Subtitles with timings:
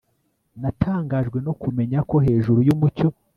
[0.61, 3.07] Natangajwe no kumenya ko hejuru yumucyo